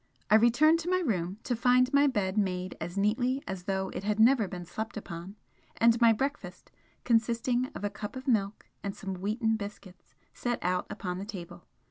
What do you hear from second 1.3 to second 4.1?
to find my bed made as neatly as though it